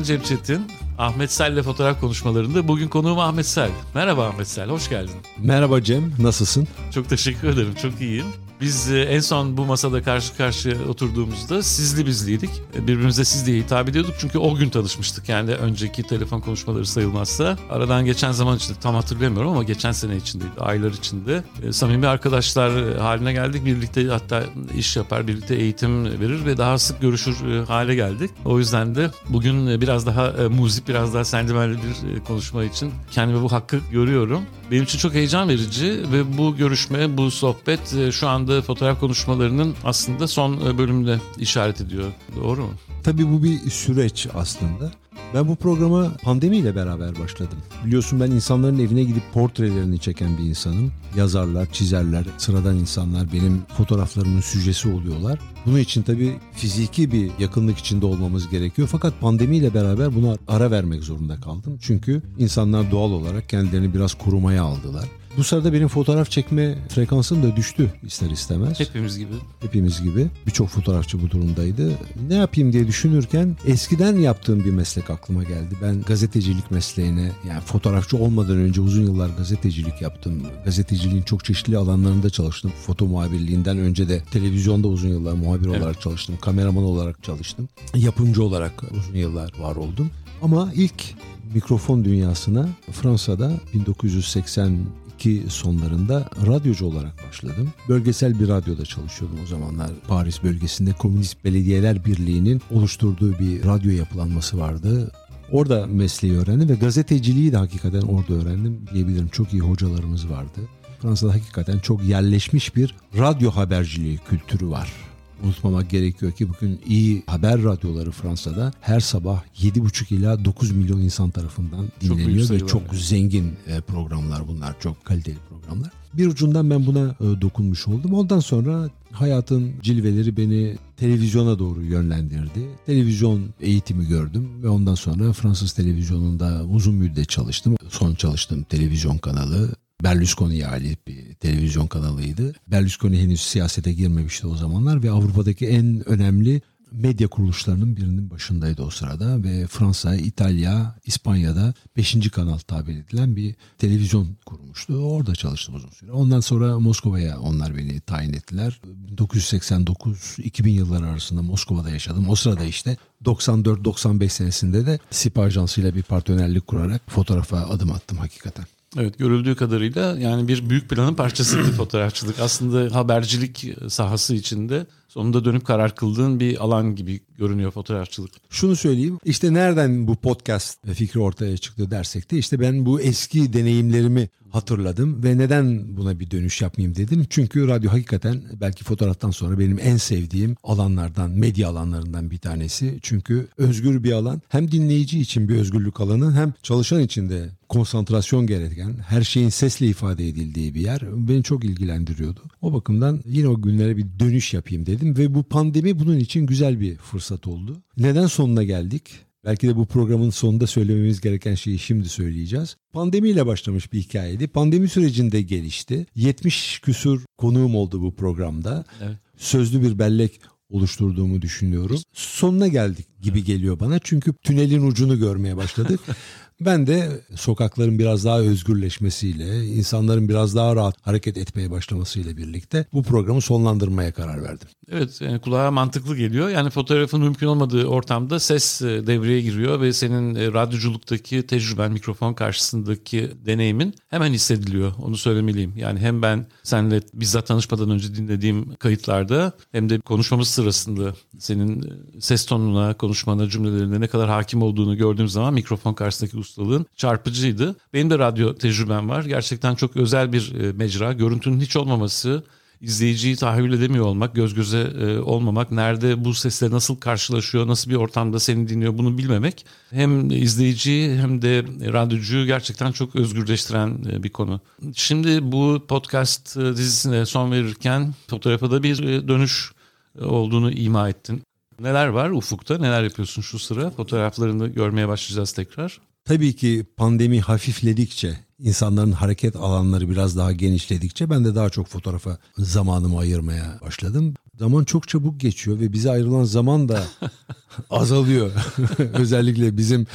[0.00, 0.66] Orhan Cemçetin.
[0.98, 2.68] Ahmet Sel ile fotoğraf konuşmalarında.
[2.68, 3.70] Bugün konuğum Ahmet Sel.
[3.94, 5.14] Merhaba Ahmet Sel, hoş geldin.
[5.38, 6.68] Merhaba Cem, nasılsın?
[6.94, 8.26] Çok teşekkür ederim, çok iyiyim.
[8.60, 12.50] Biz e, en son bu masada karşı karşıya oturduğumuzda sizli bizliydik.
[12.74, 15.28] E, birbirimize siz diye hitap ediyorduk çünkü o gün tanışmıştık.
[15.28, 17.58] Yani önceki telefon konuşmaları sayılmazsa.
[17.70, 21.42] Aradan geçen zaman içinde tam hatırlamıyorum ama geçen sene içindeydi, aylar içinde.
[21.62, 23.64] E, samimi arkadaşlar haline geldik.
[23.64, 24.42] Birlikte hatta
[24.76, 28.30] iş yapar, birlikte eğitim verir ve daha sık görüşür hale geldik.
[28.44, 31.82] O yüzden de bugün biraz daha muzip, biraz daha sentimental
[32.14, 34.42] bir konuşma için kendime bu hakkı görüyorum.
[34.70, 39.74] Benim için çok heyecan verici ve bu görüşme, bu sohbet şu anda yaptığı fotoğraf konuşmalarının
[39.84, 42.12] aslında son e, bölümünde işaret ediyor.
[42.36, 42.72] Doğru mu?
[43.02, 44.92] Tabii bu bir süreç aslında.
[45.34, 47.58] Ben bu programa pandemiyle beraber başladım.
[47.84, 50.92] Biliyorsun ben insanların evine gidip portrelerini çeken bir insanım.
[51.16, 55.38] Yazarlar, çizerler, sıradan insanlar benim fotoğraflarımın süjesi oluyorlar.
[55.66, 58.88] Bunun için tabii fiziki bir yakınlık içinde olmamız gerekiyor.
[58.92, 61.78] Fakat pandemiyle beraber buna ara vermek zorunda kaldım.
[61.80, 65.19] Çünkü insanlar doğal olarak kendilerini biraz korumaya aldılar.
[65.36, 68.80] Bu sırada benim fotoğraf çekme frekansım da düştü ister istemez.
[68.80, 69.34] Hepimiz gibi.
[69.60, 70.26] Hepimiz gibi.
[70.46, 71.92] Birçok fotoğrafçı bu durumdaydı.
[72.28, 75.74] Ne yapayım diye düşünürken eskiden yaptığım bir meslek aklıma geldi.
[75.82, 80.42] Ben gazetecilik mesleğine yani fotoğrafçı olmadan önce uzun yıllar gazetecilik yaptım.
[80.64, 82.72] Gazeteciliğin çok çeşitli alanlarında çalıştım.
[82.86, 85.80] Foto muhabirliğinden önce de televizyonda uzun yıllar muhabir evet.
[85.80, 86.38] olarak çalıştım.
[86.40, 87.68] Kameraman olarak çalıştım.
[87.94, 90.10] Yapımcı olarak uzun yıllar var oldum.
[90.42, 91.14] Ama ilk
[91.54, 94.78] mikrofon dünyasına Fransa'da 1980
[95.20, 97.72] ki sonlarında radyocu olarak başladım.
[97.88, 99.90] Bölgesel bir radyoda çalışıyordum o zamanlar.
[100.08, 105.12] Paris bölgesinde Komünist Belediyeler Birliği'nin oluşturduğu bir radyo yapılanması vardı.
[105.52, 109.28] Orada mesleği öğrendim ve gazeteciliği de hakikaten orada öğrendim diyebilirim.
[109.28, 110.60] Çok iyi hocalarımız vardı.
[111.02, 115.09] Fransa'da hakikaten çok yerleşmiş bir radyo haberciliği kültürü var
[115.44, 121.30] unutmamak gerekiyor ki bugün iyi haber radyoları Fransa'da her sabah 7,5 ila 9 milyon insan
[121.30, 123.02] tarafından dinleniyor çok ve çok yani.
[123.02, 124.80] zengin e, programlar bunlar.
[124.80, 125.90] Çok kaliteli programlar.
[126.14, 128.14] Bir ucundan ben buna e, dokunmuş oldum.
[128.14, 132.68] Ondan sonra hayatın cilveleri beni televizyona doğru yönlendirdi.
[132.86, 137.76] Televizyon eğitimi gördüm ve ondan sonra Fransız televizyonunda uzun müddet çalıştım.
[137.88, 139.70] Son çalıştığım televizyon kanalı
[140.02, 142.52] Berlusconi'ye ait bir televizyon kanalıydı.
[142.66, 146.62] Berlusconi henüz siyasete girmemişti o zamanlar ve Avrupa'daki en önemli
[146.92, 152.30] medya kuruluşlarının birinin başındaydı o sırada ve Fransa, İtalya, İspanya'da 5.
[152.30, 154.94] kanal tabir edilen bir televizyon kurmuştu.
[154.94, 156.12] Orada çalıştım uzun süre.
[156.12, 158.80] Ondan sonra Moskova'ya onlar beni tayin ettiler.
[159.16, 162.28] 1989-2000 yılları arasında Moskova'da yaşadım.
[162.28, 168.64] O sırada işte 94-95 senesinde de SIP Ajansı bir partnerlik kurarak fotoğrafa adım attım hakikaten.
[168.98, 172.40] Evet görüldüğü kadarıyla yani bir büyük planın parçasıydı fotoğrafçılık.
[172.40, 178.30] Aslında habercilik sahası içinde sonunda dönüp karar kıldığın bir alan gibi görünüyor fotoğrafçılık.
[178.50, 183.52] Şunu söyleyeyim işte nereden bu podcast fikri ortaya çıktı dersek de işte ben bu eski
[183.52, 187.26] deneyimlerimi hatırladım ve neden buna bir dönüş yapmayayım dedim.
[187.30, 192.98] Çünkü radyo hakikaten belki fotoğraftan sonra benim en sevdiğim alanlardan, medya alanlarından bir tanesi.
[193.02, 194.42] Çünkü özgür bir alan.
[194.48, 199.86] Hem dinleyici için bir özgürlük alanı hem çalışan için de konsantrasyon gereken, her şeyin sesle
[199.86, 202.40] ifade edildiği bir yer beni çok ilgilendiriyordu.
[202.62, 206.80] O bakımdan yine o günlere bir dönüş yapayım dedim ve bu pandemi bunun için güzel
[206.80, 207.82] bir fırsat oldu.
[207.96, 209.02] Neden sonuna geldik?
[209.44, 212.76] Belki de bu programın sonunda söylememiz gereken şeyi şimdi söyleyeceğiz.
[212.92, 214.48] Pandemiyle başlamış bir hikayeydi.
[214.48, 216.06] Pandemi sürecinde gelişti.
[216.14, 218.84] 70 küsur konuğum oldu bu programda.
[219.02, 219.16] Evet.
[219.36, 220.40] Sözlü bir bellek
[220.70, 222.00] oluşturduğumu düşünüyorum.
[222.12, 223.98] Sonuna geldik gibi geliyor bana.
[223.98, 226.00] Çünkü tünelin ucunu görmeye başladık.
[226.60, 233.02] Ben de sokakların biraz daha özgürleşmesiyle, insanların biraz daha rahat hareket etmeye başlamasıyla birlikte bu
[233.02, 234.68] programı sonlandırmaya karar verdim.
[234.92, 236.48] Evet yani kulağa mantıklı geliyor.
[236.48, 242.34] Yani fotoğrafın mümkün olmadığı ortamda ses e, devreye giriyor ve senin e, radyoculuktaki tecrüben, mikrofon
[242.34, 244.92] karşısındaki deneyimin hemen hissediliyor.
[245.02, 245.72] Onu söylemeliyim.
[245.76, 252.20] Yani hem ben seninle bizzat tanışmadan önce dinlediğim kayıtlarda hem de konuşmamız sırasında senin e,
[252.20, 257.76] ses tonuna, konuşmana, cümlelerine ne kadar hakim olduğunu gördüğüm zaman mikrofon karşısındaki ustalığın çarpıcıydı.
[257.94, 259.24] Benim de radyo tecrübem var.
[259.24, 261.12] Gerçekten çok özel bir mecra.
[261.12, 262.44] Görüntünün hiç olmaması
[262.80, 267.96] izleyiciyi tahayyül edemiyor olmak, göz göze e, olmamak, nerede bu sesle nasıl karşılaşıyor, nasıl bir
[267.96, 274.28] ortamda seni dinliyor bunu bilmemek hem izleyiciyi hem de radyocuyu gerçekten çok özgürleştiren e, bir
[274.28, 274.60] konu.
[274.94, 279.72] Şimdi bu podcast e, dizisine son verirken fotoğrafa da bir e, dönüş
[280.20, 281.42] e, olduğunu ima ettin.
[281.80, 282.78] Neler var ufukta?
[282.78, 283.90] Neler yapıyorsun şu sıra?
[283.90, 286.00] Fotoğraflarını görmeye başlayacağız tekrar.
[286.24, 292.38] Tabii ki pandemi hafifledikçe, insanların hareket alanları biraz daha genişledikçe ben de daha çok fotoğrafa
[292.58, 294.34] zamanımı ayırmaya başladım.
[294.58, 297.04] Zaman çok çabuk geçiyor ve bize ayrılan zaman da
[297.90, 298.52] azalıyor.
[298.98, 300.06] Özellikle bizim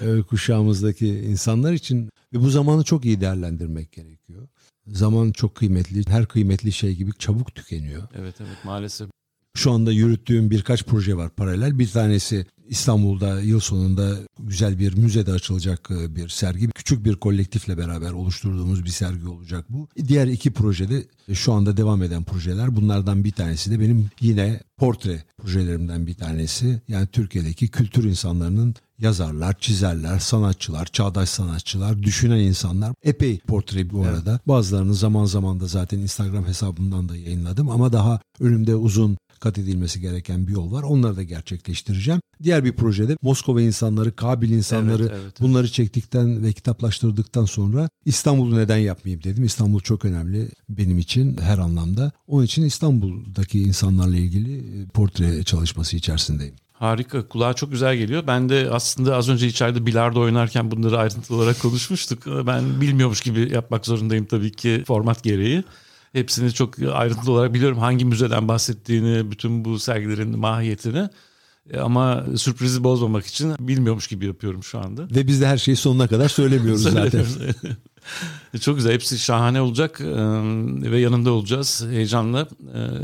[0.00, 4.48] e, kuşağımızdaki insanlar için ve bu zamanı çok iyi değerlendirmek gerekiyor.
[4.86, 6.04] Zaman çok kıymetli.
[6.08, 8.02] Her kıymetli şey gibi çabuk tükeniyor.
[8.14, 9.08] Evet evet maalesef.
[9.56, 11.78] Şu anda yürüttüğüm birkaç proje var paralel.
[11.78, 16.68] Bir tanesi İstanbul'da yıl sonunda güzel bir müzede açılacak e, bir sergi.
[16.68, 19.88] Küçük bir kolektifle beraber oluşturduğumuz bir sergi olacak bu.
[20.08, 22.76] Diğer iki projede şu anda devam eden projeler.
[22.76, 26.80] Bunlardan bir tanesi de benim yine portre projelerimden bir tanesi.
[26.88, 32.94] Yani Türkiye'deki kültür insanlarının yazarlar, çizerler, sanatçılar, çağdaş sanatçılar, düşünen insanlar.
[33.02, 34.30] Epey portre bu arada.
[34.30, 34.48] Evet.
[34.48, 40.00] Bazılarını zaman zaman da zaten Instagram hesabımdan da yayınladım ama daha önümde uzun kat edilmesi
[40.00, 40.82] gereken bir yol var.
[40.82, 42.20] Onları da gerçekleştireceğim.
[42.42, 48.56] Diğer bir projede Moskova insanları, Kabil insanları evet, evet, bunları çektikten ve kitaplaştırdıktan sonra İstanbul'u
[48.56, 49.44] neden yapmayayım dedim.
[49.44, 52.12] İstanbul çok önemli benim için her anlamda.
[52.26, 56.54] Onun için İstanbul'daki insanlarla ilgili e, portre çalışması içerisindeyim.
[56.72, 57.28] Harika.
[57.28, 58.24] Kulağa çok güzel geliyor.
[58.26, 62.26] Ben de aslında az önce içeride bilardo oynarken bunları ayrıntılı olarak konuşmuştuk.
[62.26, 65.64] Ben bilmiyormuş gibi yapmak zorundayım tabii ki format gereği.
[66.14, 71.08] Hepsini çok ayrıntılı olarak biliyorum hangi müzeden bahsettiğini, bütün bu sergilerin mahiyetini.
[71.70, 75.08] E, ama sürprizi bozmamak için bilmiyormuş gibi yapıyorum şu anda.
[75.10, 77.24] Ve biz de her şeyi sonuna kadar söylemiyoruz zaten.
[78.54, 78.92] E, çok güzel.
[78.92, 80.04] Hepsi şahane olacak e,
[80.90, 81.84] ve yanında olacağız.
[81.90, 82.48] Heyecanla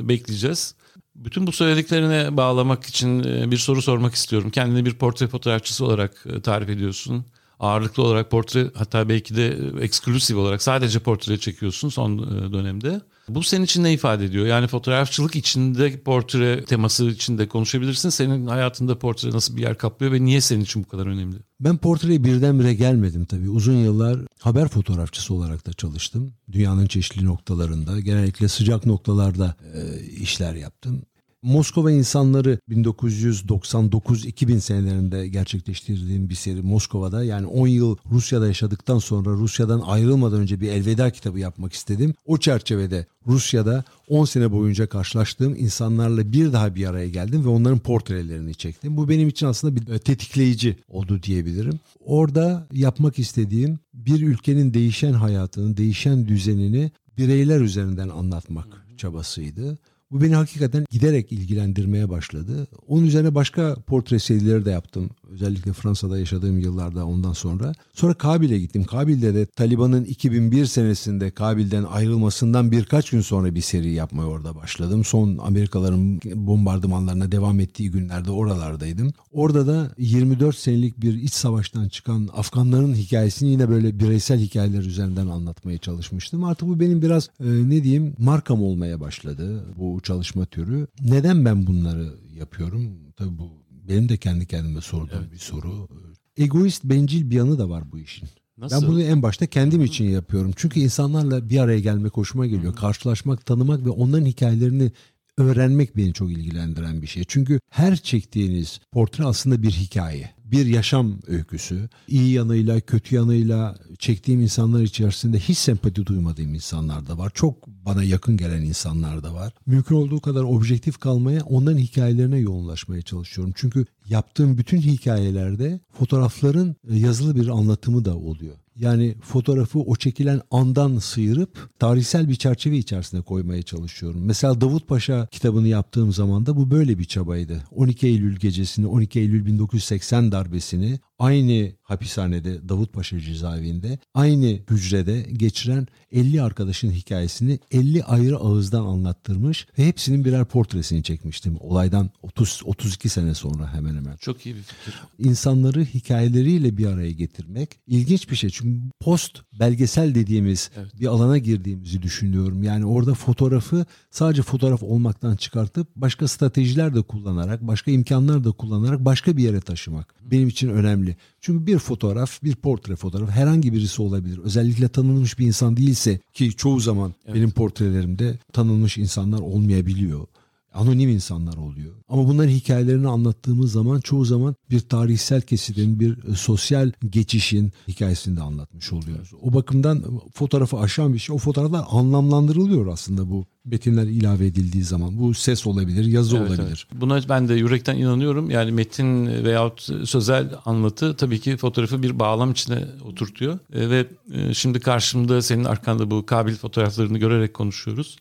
[0.03, 0.75] bekleyeceğiz.
[1.15, 4.51] Bütün bu söylediklerine bağlamak için bir soru sormak istiyorum.
[4.51, 7.25] Kendini bir portre fotoğrafçısı olarak tarif ediyorsun
[7.61, 13.01] ağırlıklı olarak portre hatta belki de eksklusif olarak sadece portre çekiyorsun son e, dönemde.
[13.29, 14.47] Bu senin için ne ifade ediyor?
[14.47, 18.09] Yani fotoğrafçılık içinde portre teması içinde konuşabilirsin.
[18.09, 21.37] Senin hayatında portre nasıl bir yer kaplıyor ve niye senin için bu kadar önemli?
[21.61, 23.51] Ben portreye birdenbire gelmedim tabii.
[23.51, 26.33] Uzun yıllar haber fotoğrafçısı olarak da çalıştım.
[26.53, 31.03] Dünyanın çeşitli noktalarında, genellikle sıcak noktalarda e, işler yaptım.
[31.42, 39.81] Moskova insanları 1999-2000 senelerinde gerçekleştirdiğim bir seri Moskova'da yani 10 yıl Rusya'da yaşadıktan sonra Rusya'dan
[39.81, 42.14] ayrılmadan önce bir elveda kitabı yapmak istedim.
[42.26, 47.78] O çerçevede Rusya'da 10 sene boyunca karşılaştığım insanlarla bir daha bir araya geldim ve onların
[47.78, 48.96] portrelerini çektim.
[48.96, 51.81] Bu benim için aslında bir tetikleyici oldu diyebilirim.
[52.04, 59.78] Orada yapmak istediğim bir ülkenin değişen hayatını, değişen düzenini bireyler üzerinden anlatmak çabasıydı.
[60.11, 62.67] Bu beni hakikaten giderek ilgilendirmeye başladı.
[62.89, 65.11] Onun üzerine başka portre serileri de yaptım.
[65.31, 67.73] Özellikle Fransa'da yaşadığım yıllarda ondan sonra.
[67.94, 68.85] Sonra Kabil'e gittim.
[68.85, 75.05] Kabil'de de Taliban'ın 2001 senesinde Kabil'den ayrılmasından birkaç gün sonra bir seri yapmaya orada başladım.
[75.05, 79.12] Son Amerikalıların bombardımanlarına devam ettiği günlerde oralardaydım.
[79.32, 85.26] Orada da 24 senelik bir iç savaştan çıkan Afganların hikayesini yine böyle bireysel hikayeler üzerinden
[85.26, 86.44] anlatmaya çalışmıştım.
[86.44, 90.87] Artık bu benim biraz e, ne diyeyim markam olmaya başladı bu çalışma türü.
[91.00, 92.91] Neden ben bunları yapıyorum?
[93.17, 95.32] Tabii bu benim de kendi kendime sorduğum evet.
[95.32, 95.88] bir soru.
[96.37, 98.28] Egoist, bencil bir yanı da var bu işin.
[98.58, 98.82] Nasıl?
[98.82, 100.52] Ben bunu en başta kendim için yapıyorum.
[100.56, 102.76] Çünkü insanlarla bir araya gelmek hoşuma geliyor.
[102.76, 104.92] Karşılaşmak, tanımak ve onların hikayelerini
[105.38, 107.25] öğrenmek beni çok ilgilendiren bir şey.
[107.28, 111.88] Çünkü her çektiğiniz portre aslında bir hikaye bir yaşam öyküsü.
[112.09, 117.33] İyi yanıyla, kötü yanıyla çektiğim insanlar içerisinde hiç sempati duymadığım insanlar da var.
[117.35, 119.52] Çok bana yakın gelen insanlar da var.
[119.66, 123.52] Mümkün olduğu kadar objektif kalmaya, onların hikayelerine yoğunlaşmaya çalışıyorum.
[123.57, 128.57] Çünkü yaptığım bütün hikayelerde fotoğrafların yazılı bir anlatımı da oluyor.
[128.76, 134.25] Yani fotoğrafı o çekilen andan sıyırıp tarihsel bir çerçeve içerisinde koymaya çalışıyorum.
[134.25, 137.62] Mesela Davut Paşa kitabını yaptığım zaman da bu böyle bir çabaydı.
[137.71, 146.43] 12 Eylül gecesini, 12 Eylül 1980 darbesini aynı hapishanede Davutpaşa cezaevinde aynı hücrede geçiren 50
[146.43, 151.57] arkadaşın hikayesini 50 ayrı ağızdan anlattırmış ve hepsinin birer portresini çekmiştim.
[151.61, 154.17] Olaydan 30 32 sene sonra hemen hemen.
[154.17, 155.00] Çok iyi bir fikir.
[155.19, 158.50] İnsanları hikayeleriyle bir araya getirmek ilginç bir şey.
[158.50, 161.00] Çünkü post belgesel dediğimiz evet.
[161.00, 162.62] bir alana girdiğimizi düşünüyorum.
[162.62, 169.05] Yani orada fotoğrafı sadece fotoğraf olmaktan çıkartıp başka stratejiler de kullanarak, başka imkanlar da kullanarak
[169.05, 171.10] başka bir yere taşımak benim için önemli.
[171.40, 174.38] Çünkü bir fotoğraf, bir portre fotoğrafı herhangi birisi olabilir.
[174.38, 177.37] Özellikle tanınmış bir insan değilse ki çoğu zaman evet.
[177.37, 180.26] benim portrelerimde tanınmış insanlar olmayabiliyor.
[180.75, 181.95] Anonim insanlar oluyor.
[182.09, 188.37] Ama bunların hikayelerini anlattığımız zaman çoğu zaman bir tarihsel kesitin, bir e, sosyal geçişin hikayesini
[188.37, 189.31] de anlatmış oluyoruz.
[189.43, 191.37] O bakımdan fotoğrafı aşan bir şey.
[191.37, 195.19] O fotoğraflar anlamlandırılıyor aslında bu metinler ilave edildiği zaman.
[195.19, 196.87] Bu ses olabilir, yazı evet, olabilir.
[196.91, 197.00] Evet.
[197.00, 198.50] Buna ben de yürekten inanıyorum.
[198.50, 203.59] Yani metin veyahut sözel anlatı tabii ki fotoğrafı bir bağlam içine oturtuyor.
[203.73, 208.17] E, ve e, şimdi karşımda senin arkanda bu kabil fotoğraflarını görerek konuşuyoruz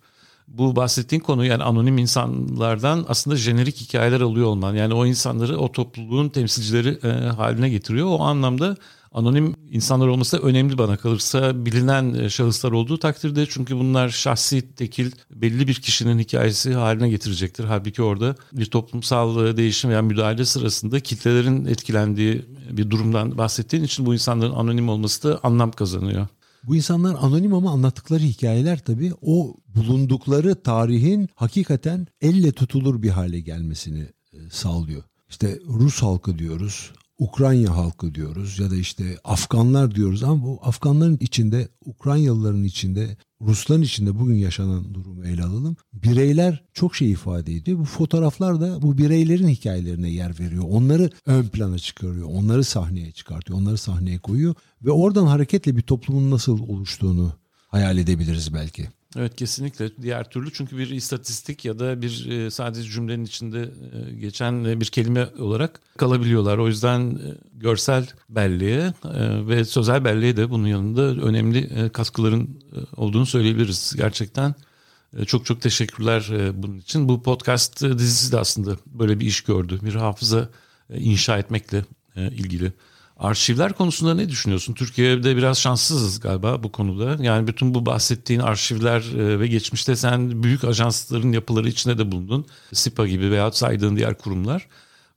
[0.58, 4.76] bu bahsettiğin konu yani anonim insanlardan aslında jenerik hikayeler alıyor olman.
[4.76, 8.08] Yani o insanları o topluluğun temsilcileri e, haline getiriyor.
[8.08, 8.78] O anlamda
[9.12, 14.76] anonim insanlar olması da önemli bana kalırsa bilinen e, şahıslar olduğu takdirde çünkü bunlar şahsi
[14.76, 17.64] tekil belli bir kişinin hikayesi haline getirecektir.
[17.64, 24.06] Halbuki orada bir toplumsal e, değişim veya müdahale sırasında kitlelerin etkilendiği bir durumdan bahsettiğin için
[24.06, 26.28] bu insanların anonim olması da anlam kazanıyor.
[26.64, 33.40] Bu insanlar anonim ama anlattıkları hikayeler tabii o bulundukları tarihin hakikaten elle tutulur bir hale
[33.40, 35.04] gelmesini e, sağlıyor.
[35.30, 41.18] İşte Rus halkı diyoruz, Ukrayna halkı diyoruz ya da işte Afganlar diyoruz ama bu Afganların
[41.22, 45.76] içinde, Ukraynalıların içinde, Rusların içinde bugün yaşanan durumu ele alalım.
[45.94, 47.80] Bireyler çok şey ifade ediyor.
[47.80, 50.64] Bu fotoğraflar da bu bireylerin hikayelerine yer veriyor.
[50.68, 52.28] Onları ön plana çıkarıyor.
[52.32, 53.60] Onları sahneye çıkartıyor.
[53.60, 57.34] Onları sahneye koyuyor ve oradan hareketle bir toplumun nasıl oluştuğunu
[57.68, 58.88] hayal edebiliriz belki.
[59.18, 64.12] Evet kesinlikle diğer türlü çünkü bir istatistik ya da bir e, sadece cümlenin içinde e,
[64.16, 66.58] geçen bir kelime olarak kalabiliyorlar.
[66.58, 68.94] O yüzden e, görsel belleğe
[69.48, 72.62] ve sözel belleğe de bunun yanında önemli katkıların
[72.98, 73.94] olduğunu söyleyebiliriz.
[73.98, 74.56] Gerçekten
[75.26, 77.10] çok çok teşekkürler bunun için.
[77.10, 79.80] Bu podcast dizisi de aslında böyle bir iş gördü.
[79.82, 80.50] Bir hafıza
[80.90, 81.86] inşa etmekle
[82.16, 82.74] ilgili.
[83.20, 84.74] Arşivler konusunda ne düşünüyorsun?
[84.74, 87.24] Türkiye'de biraz şanssızız galiba bu konuda.
[87.24, 92.46] Yani bütün bu bahsettiğin arşivler e, ve geçmişte sen büyük ajansların yapıları içinde de bulundun.
[92.74, 94.68] SIPA gibi veya saydığın diğer kurumlar.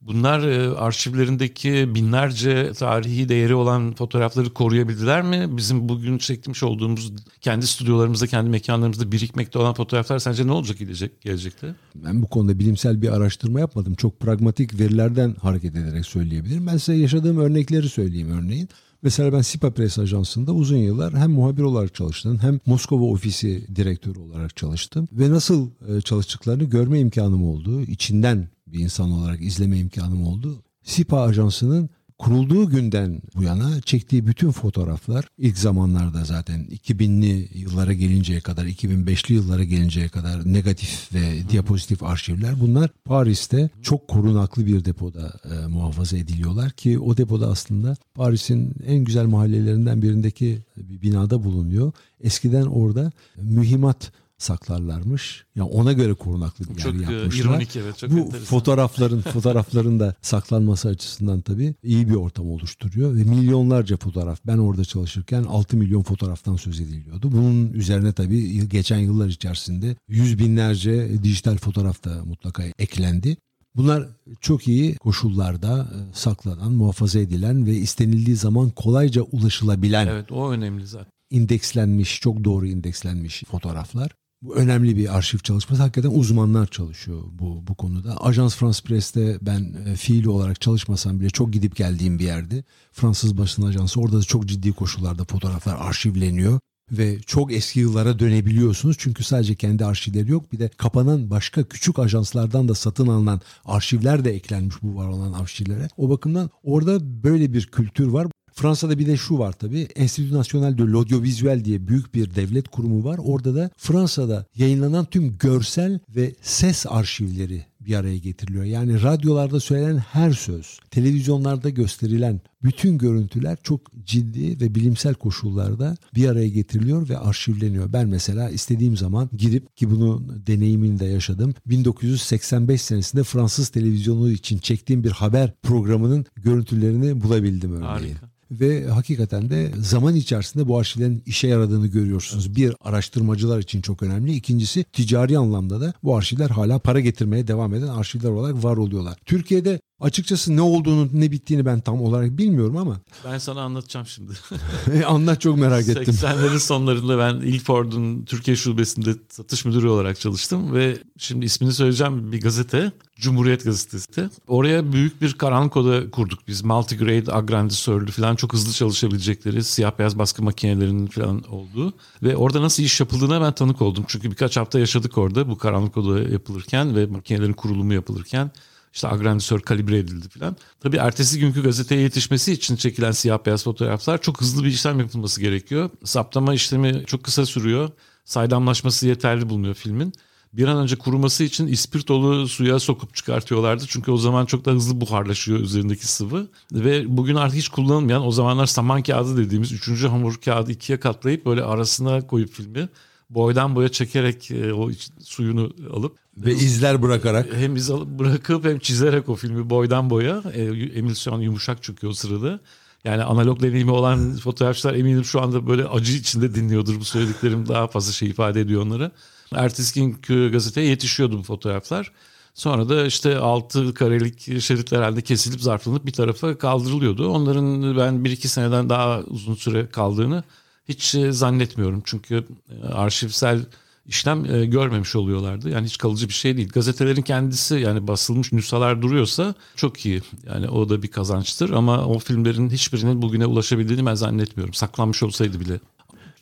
[0.07, 5.57] Bunlar e, arşivlerindeki binlerce tarihi değeri olan fotoğrafları koruyabildiler mi?
[5.57, 11.21] Bizim bugün çekmiş olduğumuz kendi stüdyolarımızda, kendi mekanlarımızda birikmekte olan fotoğraflar sence ne olacak gelecek,
[11.21, 11.75] gelecekte?
[11.95, 13.95] Ben bu konuda bilimsel bir araştırma yapmadım.
[13.95, 16.67] Çok pragmatik verilerden hareket ederek söyleyebilirim.
[16.67, 18.69] Ben size yaşadığım örnekleri söyleyeyim örneğin.
[19.03, 24.19] Mesela ben Sipa Press Ajansı'nda uzun yıllar hem muhabir olarak çalıştım hem Moskova ofisi direktörü
[24.19, 25.09] olarak çalıştım.
[25.13, 27.83] Ve nasıl e, çalıştıklarını görme imkanım oldu.
[27.83, 30.63] İçinden bir insan olarak izleme imkanım oldu.
[30.83, 31.91] SIPA Ajansı'nın
[32.23, 39.35] kurulduğu günden bu yana çektiği bütün fotoğraflar ilk zamanlarda zaten 2000'li yıllara gelinceye kadar 2005'li
[39.35, 46.17] yıllara gelinceye kadar negatif ve diapozitif arşivler bunlar Paris'te çok korunaklı bir depoda e, muhafaza
[46.17, 51.93] ediliyorlar ki o depoda aslında Paris'in en güzel mahallelerinden birindeki bir binada bulunuyor.
[52.21, 55.45] Eskiden orada mühimmat saklarlarmış.
[55.57, 57.45] Yani ona göre korunaklı bir çok yer e, yapmışlar.
[57.45, 58.45] ironik evet çok Bu enteresan.
[58.45, 64.41] fotoğrafların fotoğrafların da saklanması açısından tabii iyi bir ortam oluşturuyor ve milyonlarca fotoğraf.
[64.47, 67.33] Ben orada çalışırken 6 milyon fotoğraftan söz ediliyordu.
[67.33, 73.37] Bunun üzerine tabii geçen yıllar içerisinde yüz binlerce dijital fotoğraf da mutlaka eklendi.
[73.77, 74.09] Bunlar
[74.41, 80.07] çok iyi koşullarda e, saklanan, muhafaza edilen ve istenildiği zaman kolayca ulaşılabilen.
[80.07, 84.11] Evet o önemli zaten indekslenmiş, çok doğru indekslenmiş fotoğraflar.
[84.43, 85.83] Bu önemli bir arşiv çalışması.
[85.83, 88.17] Hakikaten uzmanlar çalışıyor bu bu konuda.
[88.17, 92.65] Ajans France Press'te ben e, fiili olarak çalışmasam bile çok gidip geldiğim bir yerdi.
[92.93, 94.01] Fransız basın ajansı.
[94.01, 96.61] Orada da çok ciddi koşullarda fotoğraflar arşivleniyor
[96.93, 98.97] ve çok eski yıllara dönebiliyorsunuz.
[98.99, 100.53] Çünkü sadece kendi arşivleri yok.
[100.53, 105.33] Bir de kapanan başka küçük ajanslardan da satın alınan arşivler de eklenmiş bu var olan
[105.33, 105.89] arşivlere.
[105.97, 108.27] O bakımdan orada böyle bir kültür var.
[108.55, 109.89] Fransa'da bir de şu var tabii.
[109.97, 113.19] Institut National de l'Audiovisuel diye büyük bir devlet kurumu var.
[113.25, 118.65] Orada da Fransa'da yayınlanan tüm görsel ve ses arşivleri bir araya getiriliyor.
[118.65, 126.29] Yani radyolarda söylenen her söz, televizyonlarda gösterilen bütün görüntüler çok ciddi ve bilimsel koşullarda bir
[126.29, 127.93] araya getiriliyor ve arşivleniyor.
[127.93, 131.55] Ben mesela istediğim zaman gidip ki bunu deneyimini de yaşadım.
[131.67, 137.87] 1985 senesinde Fransız televizyonu için çektiğim bir haber programının görüntülerini bulabildim örneğin.
[137.87, 142.57] Harika ve hakikaten de zaman içerisinde bu arşivlerin işe yaradığını görüyorsunuz.
[142.57, 144.35] Bir araştırmacılar için çok önemli.
[144.35, 149.19] İkincisi ticari anlamda da bu arşivler hala para getirmeye devam eden arşivler olarak var oluyorlar.
[149.27, 153.01] Türkiye'de Açıkçası ne olduğunu ne bittiğini ben tam olarak bilmiyorum ama.
[153.25, 154.33] Ben sana anlatacağım şimdi.
[155.07, 156.15] Anlat çok merak ettim.
[156.15, 162.41] 80'lerin sonlarında ben Ilford'un Türkiye şubesinde satış müdürü olarak çalıştım ve şimdi ismini söyleyeceğim bir
[162.41, 162.93] gazete.
[163.17, 164.29] Cumhuriyet Gazetesi.
[164.49, 166.65] Oraya büyük bir karanlık oda kurduk biz.
[166.65, 171.93] Multigrade, agrandisörlü falan çok hızlı çalışabilecekleri siyah beyaz baskı makinelerinin falan olduğu.
[172.23, 174.05] Ve orada nasıl iş yapıldığına ben tanık oldum.
[174.09, 178.51] Çünkü birkaç hafta yaşadık orada bu karanlık oda yapılırken ve makinelerin kurulumu yapılırken.
[178.95, 180.57] İşte agrandisör kalibre edildi falan.
[180.81, 185.41] Tabii ertesi günkü gazeteye yetişmesi için çekilen siyah beyaz fotoğraflar çok hızlı bir işlem yapılması
[185.41, 185.91] gerekiyor.
[186.05, 187.91] Saptama işlemi çok kısa sürüyor.
[188.25, 190.13] Saydamlaşması yeterli bulunuyor filmin
[190.53, 193.85] bir an önce kuruması için ispirtolu suya sokup çıkartıyorlardı.
[193.89, 196.49] Çünkü o zaman çok da hızlı buharlaşıyor üzerindeki sıvı.
[196.73, 201.47] Ve bugün artık hiç kullanılmayan o zamanlar saman kağıdı dediğimiz üçüncü hamur kağıdı ikiye katlayıp
[201.47, 202.89] böyle arasına koyup filmi
[203.35, 204.91] boydan boya çekerek e, o
[205.25, 210.43] suyunu alıp ve izler bırakarak hem iz alıp bırakıp hem çizerek o filmi boydan boya
[210.55, 210.63] e,
[210.99, 212.61] emülsiyon yumuşak çünkü o sırada.
[213.05, 217.87] Yani analog deneyimi olan fotoğrafçılar eminim şu anda böyle acı içinde dinliyordur bu söylediklerim daha
[217.87, 219.11] fazla şey ifade ediyor onlara.
[219.55, 222.13] Ertesi günkü gazeteye yetişiyordu bu fotoğraflar.
[222.55, 227.29] Sonra da işte altı karelik şeritler halde kesilip zarflanıp bir tarafa kaldırılıyordu.
[227.29, 230.43] Onların ben bir iki seneden daha uzun süre kaldığını
[230.89, 232.03] hiç e, zannetmiyorum.
[232.05, 232.45] Çünkü
[232.83, 233.67] e, arşivsel
[234.07, 235.71] işlem e, görmemiş oluyorlardı.
[235.71, 236.69] Yani hiç kalıcı bir şey değil.
[236.69, 240.23] Gazetelerin kendisi yani basılmış nüshalar duruyorsa çok iyi.
[240.47, 244.75] Yani o da bir kazançtır ama o filmlerin hiçbirinin bugüne ulaşabildiğini ben zannetmiyorum.
[244.75, 245.81] Saklanmış olsaydı bile.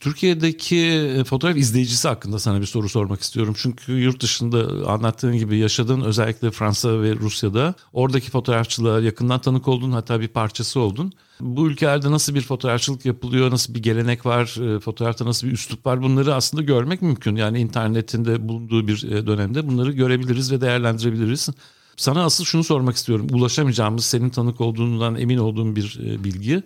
[0.01, 3.55] Türkiye'deki e, fotoğraf izleyicisi hakkında sana bir soru sormak istiyorum.
[3.57, 9.91] Çünkü yurt dışında anlattığın gibi yaşadığın özellikle Fransa ve Rusya'da oradaki fotoğrafçılığa yakından tanık oldun
[9.91, 11.13] hatta bir parçası oldun.
[11.41, 15.87] Bu ülkelerde nasıl bir fotoğrafçılık yapılıyor, nasıl bir gelenek var, e, fotoğrafta nasıl bir üslup
[15.87, 17.37] var bunları aslında görmek mümkün.
[17.37, 21.49] Yani internetinde bulunduğu bir e, dönemde bunları görebiliriz ve değerlendirebiliriz.
[21.97, 23.27] Sana asıl şunu sormak istiyorum.
[23.33, 26.63] Ulaşamayacağımız, senin tanık olduğundan emin olduğum bir bilgi.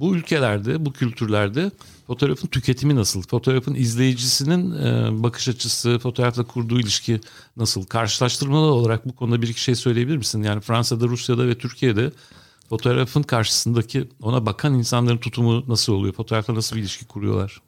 [0.00, 1.70] Bu ülkelerde, bu kültürlerde
[2.06, 3.22] fotoğrafın tüketimi nasıl?
[3.22, 7.20] Fotoğrafın izleyicisinin e, bakış açısı, fotoğrafla kurduğu ilişki
[7.56, 7.84] nasıl?
[7.84, 10.42] Karşılaştırmalı olarak bu konuda bir iki şey söyleyebilir misin?
[10.42, 12.12] Yani Fransa'da, Rusya'da ve Türkiye'de
[12.68, 16.14] fotoğrafın karşısındaki ona bakan insanların tutumu nasıl oluyor?
[16.14, 17.60] Fotoğrafla nasıl bir ilişki kuruyorlar?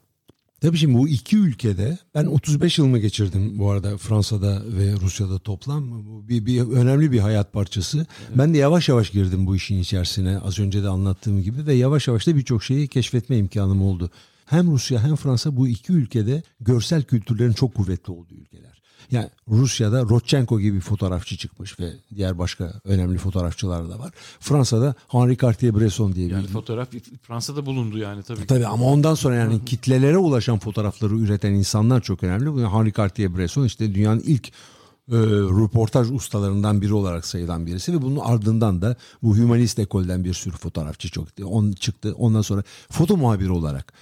[0.61, 6.05] Tabii şimdi bu iki ülkede ben 35 yılımı geçirdim bu arada Fransa'da ve Rusya'da toplam.
[6.05, 7.97] Bu bir, bir önemli bir hayat parçası.
[7.97, 8.37] Evet.
[8.37, 12.07] Ben de yavaş yavaş girdim bu işin içerisine az önce de anlattığım gibi ve yavaş
[12.07, 14.11] yavaş da birçok şeyi keşfetme imkanım oldu.
[14.45, 18.80] Hem Rusya hem Fransa bu iki ülkede görsel kültürlerin çok kuvvetli olduğu ülkeler.
[19.11, 24.11] Yani Rusya'da Rodchenko gibi bir fotoğrafçı çıkmış ve diğer başka önemli fotoğrafçılar da var.
[24.39, 26.33] Fransa'da Henri Cartier-Bresson diye bir...
[26.33, 26.89] Yani fotoğraf
[27.21, 28.47] Fransa'da bulundu yani tabii.
[28.47, 32.67] Tabii ama ondan sonra yani kitlelere ulaşan fotoğrafları üreten insanlar çok önemli.
[32.67, 35.17] Henri Cartier-Bresson işte dünyanın ilk e,
[35.61, 40.55] röportaj ustalarından biri olarak sayılan birisi ve bunun ardından da bu humanist ekolden bir sürü
[40.55, 42.15] fotoğrafçı çok on çıktı.
[42.17, 43.93] Ondan sonra foto muhabiri olarak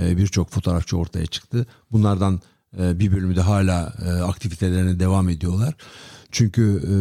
[0.00, 1.66] e, birçok fotoğrafçı ortaya çıktı.
[1.92, 2.40] Bunlardan
[2.72, 5.74] bir bölümü de hala e, aktivitelerine devam ediyorlar.
[6.30, 6.94] Çünkü e,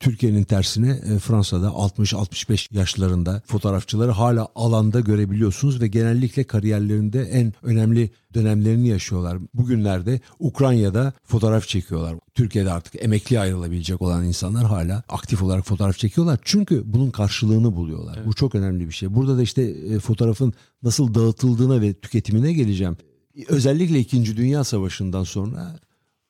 [0.00, 8.10] Türkiye'nin tersine e, Fransa'da 60-65 yaşlarında fotoğrafçıları hala alanda görebiliyorsunuz ve genellikle kariyerlerinde en önemli
[8.34, 9.38] dönemlerini yaşıyorlar.
[9.54, 12.14] Bugünlerde Ukrayna'da fotoğraf çekiyorlar.
[12.34, 16.38] Türkiye'de artık emekli ayrılabilecek olan insanlar hala aktif olarak fotoğraf çekiyorlar.
[16.44, 18.14] Çünkü bunun karşılığını buluyorlar.
[18.16, 18.26] Evet.
[18.26, 19.14] Bu çok önemli bir şey.
[19.14, 22.96] Burada da işte e, fotoğrafın nasıl dağıtıldığına ve tüketimine geleceğim.
[23.48, 24.36] Özellikle 2.
[24.36, 25.80] Dünya Savaşı'ndan sonra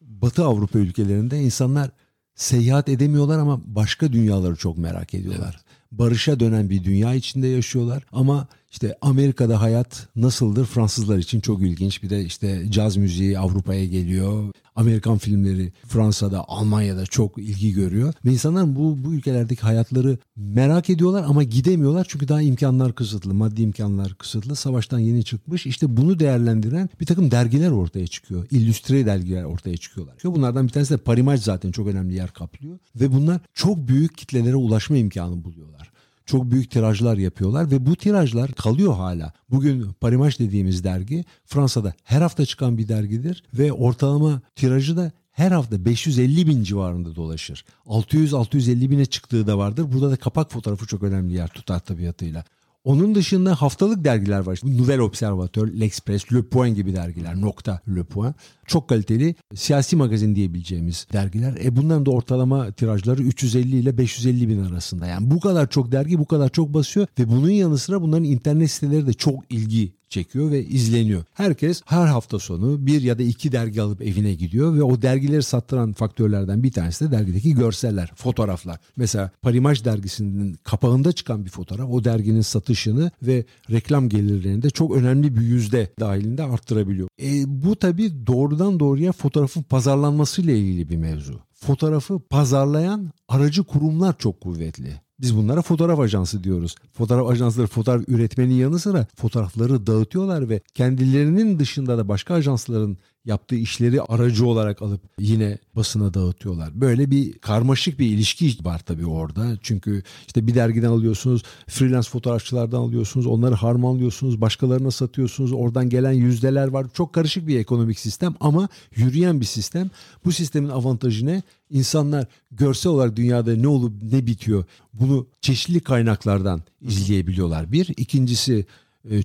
[0.01, 1.91] Batı Avrupa ülkelerinde insanlar
[2.35, 5.55] seyahat edemiyorlar ama başka dünyaları çok merak ediyorlar.
[5.55, 5.65] Evet.
[5.93, 12.03] Barışa dönen bir dünya içinde yaşıyorlar ama işte Amerika'da hayat nasıldır Fransızlar için çok ilginç.
[12.03, 14.53] Bir de işte caz müziği Avrupa'ya geliyor.
[14.77, 18.15] Amerikan filmleri Fransa'da, Almanya'da çok ilgi görüyor.
[18.25, 22.07] Ve insanlar bu, bu ülkelerdeki hayatları merak ediyorlar ama gidemiyorlar.
[22.09, 24.57] Çünkü daha imkanlar kısıtlı, maddi imkanlar kısıtlı.
[24.57, 25.67] Savaştan yeni çıkmış.
[25.67, 28.47] İşte bunu değerlendiren bir takım dergiler ortaya çıkıyor.
[28.51, 30.17] İllüstre dergiler ortaya çıkıyorlar.
[30.25, 32.79] Bunlardan bir tanesi de Parimaj zaten çok önemli yer kaplıyor.
[32.97, 35.92] Ve bunlar çok büyük kitlelere ulaşma imkanı buluyorlar
[36.27, 39.33] çok büyük tirajlar yapıyorlar ve bu tirajlar kalıyor hala.
[39.51, 45.53] Bugün Parimaj dediğimiz dergi Fransa'da her hafta çıkan bir dergidir ve ortalama tirajı da her
[45.53, 47.65] hafta 550 bin civarında dolaşır.
[47.87, 49.93] 600-650 bine çıktığı da vardır.
[49.93, 52.45] Burada da kapak fotoğrafı çok önemli yer tutar tabiatıyla.
[52.85, 54.61] Onun dışında haftalık dergiler var.
[54.65, 57.41] Nouvelle Observateur, L'Express, Le Point gibi dergiler.
[57.41, 58.37] Nokta Le Point.
[58.67, 61.59] Çok kaliteli siyasi magazin diyebileceğimiz dergiler.
[61.65, 65.07] E bunların da ortalama tirajları 350 ile 550 bin arasında.
[65.07, 68.71] Yani bu kadar çok dergi bu kadar çok basıyor ve bunun yanı sıra bunların internet
[68.71, 71.25] siteleri de çok ilgi çekiyor ve izleniyor.
[71.35, 75.43] Herkes her hafta sonu bir ya da iki dergi alıp evine gidiyor ve o dergileri
[75.43, 78.81] sattıran faktörlerden bir tanesi de dergideki görseller, fotoğraflar.
[78.97, 84.97] Mesela Parimaj dergisinin kapağında çıkan bir fotoğraf o derginin satışını ve reklam gelirlerini de çok
[84.97, 87.09] önemli bir yüzde dahilinde arttırabiliyor.
[87.23, 91.41] E, bu tabii doğrudan doğruya fotoğrafın pazarlanmasıyla ilgili bir mevzu.
[91.53, 95.01] Fotoğrafı pazarlayan aracı kurumlar çok kuvvetli.
[95.23, 96.75] Biz bunlara fotoğraf ajansı diyoruz.
[96.93, 103.57] Fotoğraf ajansları fotoğraf üretmenin yanı sıra fotoğrafları dağıtıyorlar ve kendilerinin dışında da başka ajansların yaptığı
[103.57, 106.81] işleri aracı olarak alıp yine basına dağıtıyorlar.
[106.81, 109.59] Böyle bir karmaşık bir ilişki var tabii orada.
[109.63, 115.53] Çünkü işte bir dergiden alıyorsunuz, freelance fotoğrafçılardan alıyorsunuz, onları harmanlıyorsunuz, başkalarına satıyorsunuz.
[115.53, 116.87] Oradan gelen yüzdeler var.
[116.95, 119.91] Çok karışık bir ekonomik sistem ama yürüyen bir sistem.
[120.25, 121.43] Bu sistemin avantajı ne?
[121.73, 127.73] İnsanlar görsel olarak dünyada ne olup ne bitiyor bunu çeşitli kaynaklardan izleyebiliyorlar.
[127.73, 127.89] Bir.
[127.97, 128.67] ikincisi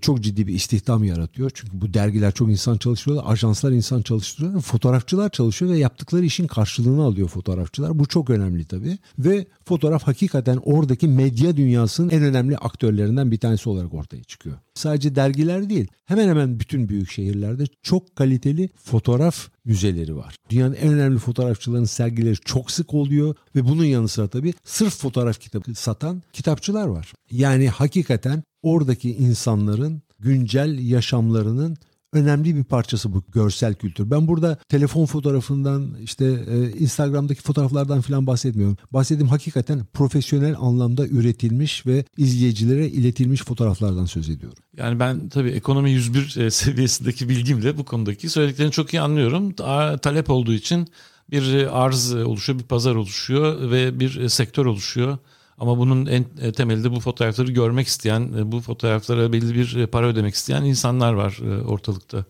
[0.01, 1.51] çok ciddi bir istihdam yaratıyor.
[1.53, 7.03] Çünkü bu dergiler çok insan çalıştırıyorlar, ajanslar insan çalıştırıyor, fotoğrafçılar çalışıyor ve yaptıkları işin karşılığını
[7.03, 7.99] alıyor fotoğrafçılar.
[7.99, 8.97] Bu çok önemli tabii.
[9.19, 14.57] Ve fotoğraf hakikaten oradaki medya dünyasının en önemli aktörlerinden bir tanesi olarak ortaya çıkıyor.
[14.73, 20.35] Sadece dergiler değil, hemen hemen bütün büyük şehirlerde çok kaliteli fotoğraf müzeleri var.
[20.49, 25.39] Dünyanın en önemli fotoğrafçıların sergileri çok sık oluyor ve bunun yanı sıra tabii sırf fotoğraf
[25.39, 27.13] kitabı satan kitapçılar var.
[27.31, 31.77] Yani hakikaten oradaki insanların güncel yaşamlarının
[32.13, 34.11] önemli bir parçası bu görsel kültür.
[34.11, 38.77] Ben burada telefon fotoğrafından işte e, Instagram'daki fotoğraflardan falan bahsetmiyorum.
[38.91, 44.57] Bahsettiğim hakikaten profesyonel anlamda üretilmiş ve izleyicilere iletilmiş fotoğraflardan söz ediyorum.
[44.77, 49.53] Yani ben tabii ekonomi 101 e, seviyesindeki bilgimle bu konudaki söylediklerini çok iyi anlıyorum.
[49.97, 50.87] Talep olduğu için
[51.31, 55.17] bir arz oluşuyor, bir pazar oluşuyor ve bir sektör oluşuyor.
[55.57, 59.87] Ama bunun en e, temelinde bu fotoğrafları görmek isteyen, e, bu fotoğraflara belli bir e,
[59.87, 62.25] para ödemek isteyen insanlar var ortalıkta.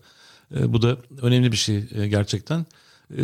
[0.50, 2.66] Bu da önemli bir şey gerçekten.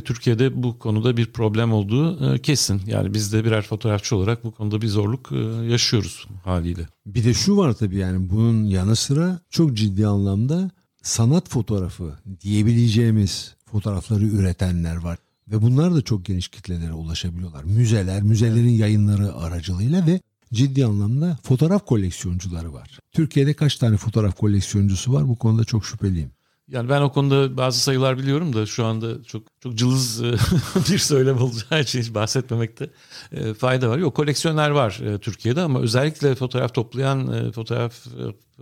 [0.04, 2.82] Türkiye'de bu konuda bir problem olduğu kesin.
[2.86, 5.32] Yani biz de birer fotoğrafçı olarak bu konuda bir zorluk
[5.70, 6.88] yaşıyoruz haliyle.
[7.06, 10.70] Bir de şu var tabii yani bunun yanı sıra çok ciddi anlamda
[11.02, 15.18] sanat fotoğrafı diyebileceğimiz fotoğrafları üretenler var.
[15.48, 17.64] Ve bunlar da çok geniş kitlelere ulaşabiliyorlar.
[17.64, 20.20] Müzeler, müzelerin yayınları aracılığıyla ve
[20.52, 22.98] ciddi anlamda fotoğraf koleksiyoncuları var.
[23.12, 25.28] Türkiye'de kaç tane fotoğraf koleksiyoncusu var?
[25.28, 26.30] Bu konuda çok şüpheliyim.
[26.70, 30.32] Yani ben o konuda bazı sayılar biliyorum da şu anda çok çok cılız e,
[30.92, 32.90] bir söylem olacağı için hiç bahsetmemekte
[33.32, 33.98] e, fayda var.
[33.98, 38.06] Yok koleksiyonlar var e, Türkiye'de ama özellikle fotoğraf toplayan fotoğraf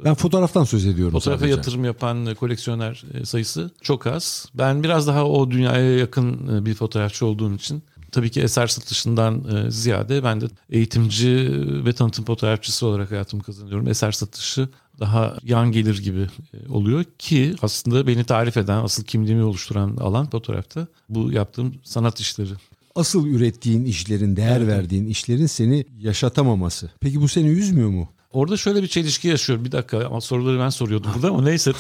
[0.05, 1.57] ben fotoğraftan söz ediyorum Fotoğrafa sadece.
[1.57, 4.47] yatırım yapan koleksiyoner sayısı çok az.
[4.55, 10.25] Ben biraz daha o dünyaya yakın bir fotoğrafçı olduğum için tabii ki eser satışından ziyade
[10.25, 11.51] ben de eğitimci
[11.85, 13.89] ve tanıtım fotoğrafçısı olarak hayatımı kazanıyorum.
[13.89, 14.69] Eser satışı
[15.01, 20.31] daha yan gelir gibi e, oluyor ki aslında beni tarif eden, asıl kimliğimi oluşturan alan
[20.31, 22.51] fotoğrafta bu yaptığım sanat işleri.
[22.95, 24.69] Asıl ürettiğin işlerin, değer evet.
[24.69, 26.91] verdiğin işlerin seni yaşatamaması.
[27.01, 28.09] Peki bu seni üzmüyor mu?
[28.33, 29.65] Orada şöyle bir çelişki yaşıyorum.
[29.65, 31.73] Bir dakika ama soruları ben soruyordum burada ama neyse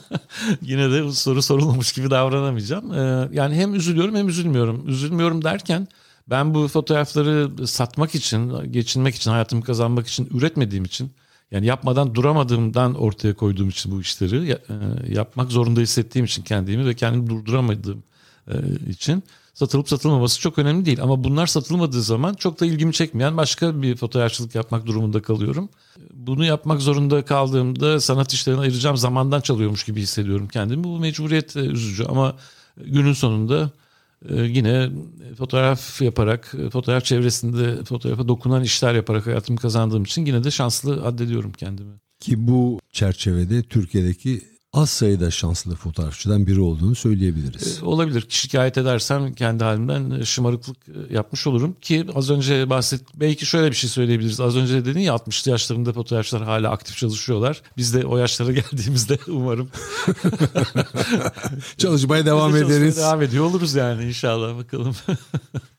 [0.62, 2.94] Yine de soru sorulmamış gibi davranamayacağım.
[2.94, 4.88] Ee, yani hem üzülüyorum hem üzülmüyorum.
[4.88, 5.88] Üzülmüyorum derken
[6.30, 11.10] ben bu fotoğrafları satmak için, geçinmek için, hayatımı kazanmak için üretmediğim için
[11.50, 14.58] yani yapmadan duramadığımdan ortaya koyduğum için bu işleri e,
[15.14, 18.02] yapmak zorunda hissettiğim için kendimi ve kendimi durduramadığım
[18.48, 18.54] e,
[18.90, 19.22] için
[19.54, 21.02] satılıp satılmaması çok önemli değil.
[21.02, 25.68] Ama bunlar satılmadığı zaman çok da ilgimi çekmeyen başka bir fotoğrafçılık yapmak durumunda kalıyorum.
[26.14, 30.84] Bunu yapmak zorunda kaldığımda sanat işlerine ayıracağım zamandan çalıyormuş gibi hissediyorum kendimi.
[30.84, 32.36] Bu mecburiyet e, üzücü ama
[32.76, 33.70] günün sonunda
[34.30, 34.90] yine
[35.38, 41.52] fotoğraf yaparak, fotoğraf çevresinde fotoğrafa dokunan işler yaparak hayatımı kazandığım için yine de şanslı addediyorum
[41.52, 41.94] kendimi.
[42.20, 44.42] Ki bu çerçevede Türkiye'deki
[44.78, 47.78] az sayıda şanslı fotoğrafçıdan biri olduğunu söyleyebiliriz.
[47.82, 48.26] E, olabilir.
[48.28, 53.76] Şikayet edersem kendi halimden şımarıklık e, yapmış olurum ki az önce bahset belki şöyle bir
[53.76, 54.40] şey söyleyebiliriz.
[54.40, 57.62] Az önce dedin ya 60'lı yaşlarında fotoğrafçılar hala aktif çalışıyorlar.
[57.76, 59.70] Biz de o yaşlara geldiğimizde umarım
[61.78, 62.96] çalışmaya devam ederiz.
[62.96, 64.96] Devam ediyor oluruz yani inşallah bakalım.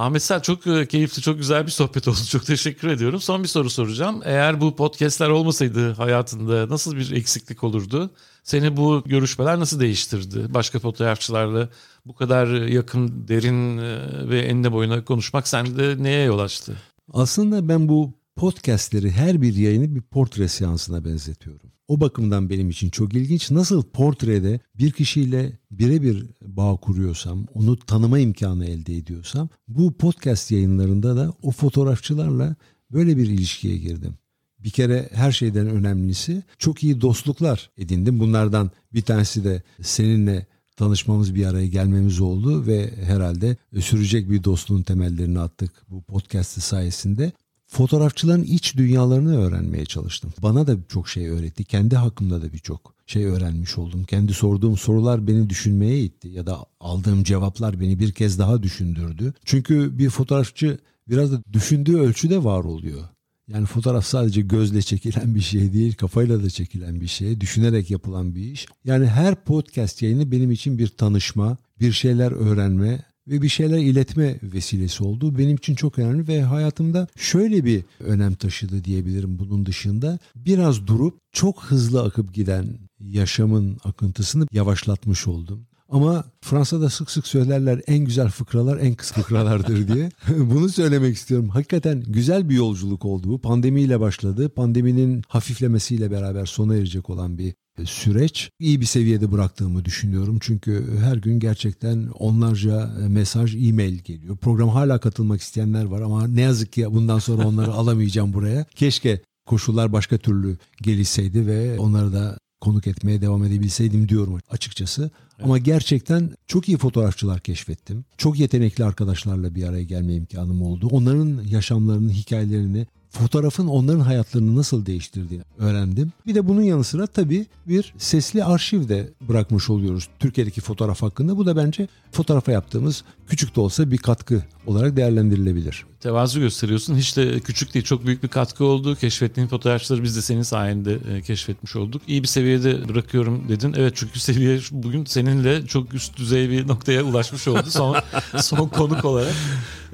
[0.00, 2.18] Ahmet Sel çok e, keyifli, çok güzel bir sohbet oldu.
[2.30, 3.20] Çok teşekkür ediyorum.
[3.20, 4.20] Son bir soru soracağım.
[4.24, 8.10] Eğer bu podcastler olmasaydı hayatında nasıl bir eksiklik olurdu?
[8.44, 10.54] Seni bu görüşmeler nasıl değiştirdi?
[10.54, 11.68] Başka fotoğrafçılarla
[12.06, 16.76] bu kadar yakın, derin e, ve enine boyuna konuşmak sende neye yol açtı?
[17.12, 21.70] Aslında ben bu podcastleri her bir yayını bir portre seansına benzetiyorum.
[21.88, 23.50] O bakımdan benim için çok ilginç.
[23.50, 31.16] Nasıl portrede bir kişiyle birebir bağ kuruyorsam, onu tanıma imkanı elde ediyorsam bu podcast yayınlarında
[31.16, 32.56] da o fotoğrafçılarla
[32.92, 34.14] böyle bir ilişkiye girdim.
[34.58, 38.20] Bir kere her şeyden önemlisi çok iyi dostluklar edindim.
[38.20, 44.82] Bunlardan bir tanesi de seninle tanışmamız bir araya gelmemiz oldu ve herhalde sürecek bir dostluğun
[44.82, 47.32] temellerini attık bu podcast sayesinde.
[47.66, 50.32] Fotoğrafçıların iç dünyalarını öğrenmeye çalıştım.
[50.42, 51.64] Bana da çok şey öğretti.
[51.64, 54.04] Kendi hakkımda da birçok şey öğrenmiş oldum.
[54.04, 59.34] Kendi sorduğum sorular beni düşünmeye itti ya da aldığım cevaplar beni bir kez daha düşündürdü.
[59.44, 63.08] Çünkü bir fotoğrafçı biraz da düşündüğü ölçüde var oluyor.
[63.48, 68.34] Yani fotoğraf sadece gözle çekilen bir şey değil, kafayla da çekilen bir şey, düşünerek yapılan
[68.34, 68.66] bir iş.
[68.84, 74.38] Yani her podcast yayını benim için bir tanışma, bir şeyler öğrenme ve bir şeyler iletme
[74.42, 75.38] vesilesi oldu.
[75.38, 80.18] Benim için çok önemli ve hayatımda şöyle bir önem taşıdı diyebilirim bunun dışında.
[80.36, 82.66] Biraz durup çok hızlı akıp giden
[83.00, 85.66] yaşamın akıntısını yavaşlatmış oldum.
[85.90, 90.10] Ama Fransa'da sık sık söylerler en güzel fıkralar en kısa fıkralardır diye.
[90.38, 91.48] Bunu söylemek istiyorum.
[91.48, 93.40] Hakikaten güzel bir yolculuk oldu bu.
[93.40, 94.48] Pandemiyle başladı.
[94.48, 97.54] Pandeminin hafiflemesiyle beraber sona erecek olan bir
[97.84, 100.38] süreç iyi bir seviyede bıraktığımı düşünüyorum.
[100.40, 104.36] Çünkü her gün gerçekten onlarca mesaj, e-mail geliyor.
[104.36, 108.64] Program hala katılmak isteyenler var ama ne yazık ki bundan sonra onları alamayacağım buraya.
[108.74, 115.02] Keşke koşullar başka türlü gelişseydi ve onları da konuk etmeye devam edebilseydim diyorum açıkçası.
[115.02, 115.44] Evet.
[115.44, 118.04] Ama gerçekten çok iyi fotoğrafçılar keşfettim.
[118.18, 120.88] Çok yetenekli arkadaşlarla bir araya gelme imkanım oldu.
[120.90, 126.12] Onların yaşamlarını, hikayelerini fotoğrafın onların hayatlarını nasıl değiştirdiğini öğrendim.
[126.26, 131.36] Bir de bunun yanı sıra tabii bir sesli arşiv de bırakmış oluyoruz Türkiye'deki fotoğraf hakkında.
[131.36, 135.86] Bu da bence fotoğrafa yaptığımız küçük de olsa bir katkı olarak değerlendirilebilir.
[136.00, 136.96] Tevazu gösteriyorsun.
[136.96, 137.84] Hiç de küçük değil.
[137.84, 138.96] Çok büyük bir katkı oldu.
[138.96, 142.02] Keşfettiğin fotoğrafçıları biz de senin sayende e, keşfetmiş olduk.
[142.06, 143.74] İyi bir seviyede bırakıyorum dedin.
[143.78, 147.64] Evet çünkü seviye bugün seninle çok üst düzey bir noktaya ulaşmış oldu.
[147.68, 147.96] Son,
[148.36, 149.34] son konuk olarak.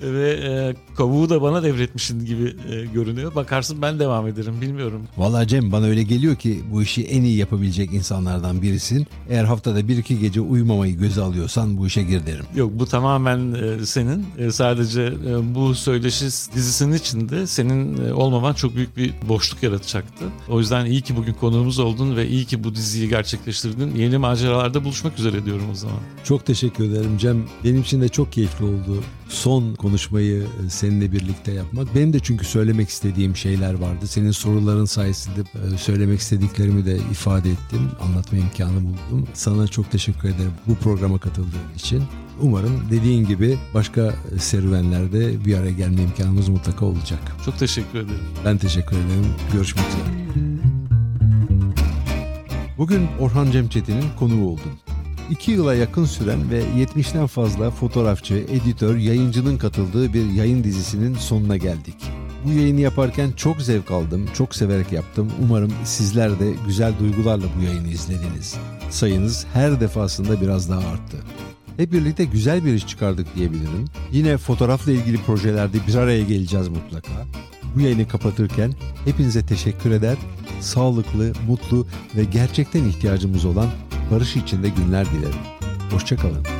[0.03, 3.35] Ve e, kavuğu da bana devretmişsin gibi e, görünüyor.
[3.35, 5.03] Bakarsın ben devam ederim bilmiyorum.
[5.17, 9.07] Valla Cem bana öyle geliyor ki bu işi en iyi yapabilecek insanlardan birisin.
[9.29, 12.45] Eğer haftada bir iki gece uyumamayı göze alıyorsan bu işe gir derim.
[12.55, 14.27] Yok bu tamamen e, senin.
[14.39, 20.25] E, sadece e, bu söyleşi dizisinin içinde senin e, olmaman çok büyük bir boşluk yaratacaktı.
[20.49, 23.95] O yüzden iyi ki bugün konuğumuz oldun ve iyi ki bu diziyi gerçekleştirdin.
[23.97, 25.99] Yeni maceralarda buluşmak üzere diyorum o zaman.
[26.25, 27.45] Çok teşekkür ederim Cem.
[27.65, 31.95] Benim için de çok keyifli oldu son konuşmayı e, seninle birlikte yapmak.
[31.95, 34.07] Benim de çünkü söylemek istediğim şeyler vardı.
[34.07, 37.91] Senin soruların sayesinde e, söylemek istediklerimi de ifade ettim.
[38.01, 39.29] Anlatma imkanı buldum.
[39.35, 42.03] Sana çok teşekkür ederim bu programa katıldığın için.
[42.43, 47.21] Umarım dediğin gibi başka serüvenlerde bir araya gelme imkanımız mutlaka olacak.
[47.45, 48.21] Çok teşekkür ederim.
[48.45, 49.27] Ben teşekkür ederim.
[49.53, 50.27] Görüşmek üzere.
[52.79, 54.73] Bugün Orhan Cemçetin'in konuğu oldum.
[55.31, 61.57] 2 yıla yakın süren ve 70'ten fazla fotoğrafçı, editör, yayıncının katıldığı bir yayın dizisinin sonuna
[61.57, 61.97] geldik.
[62.45, 65.33] Bu yayını yaparken çok zevk aldım, çok severek yaptım.
[65.43, 68.57] Umarım sizler de güzel duygularla bu yayını izlediniz.
[68.91, 71.17] Sayınız her defasında biraz daha arttı.
[71.77, 73.85] Hep birlikte güzel bir iş çıkardık diyebilirim.
[74.13, 77.13] Yine fotoğrafla ilgili projelerde bir araya geleceğiz mutlaka.
[77.75, 78.73] Bu yayını kapatırken
[79.05, 80.17] hepinize teşekkür eder,
[80.61, 81.87] sağlıklı, mutlu
[82.17, 83.69] ve gerçekten ihtiyacımız olan
[84.11, 85.41] barış içinde günler dilerim.
[85.91, 86.56] Hoşçakalın.